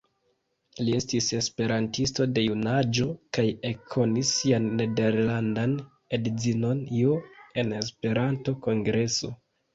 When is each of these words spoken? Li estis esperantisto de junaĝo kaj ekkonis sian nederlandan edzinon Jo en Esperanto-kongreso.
Li 0.85 0.93
estis 0.99 1.25
esperantisto 1.39 2.25
de 2.37 2.43
junaĝo 2.45 3.05
kaj 3.39 3.45
ekkonis 3.71 4.31
sian 4.39 4.67
nederlandan 4.81 5.77
edzinon 6.19 6.83
Jo 7.03 7.21
en 7.65 7.79
Esperanto-kongreso. 7.85 9.33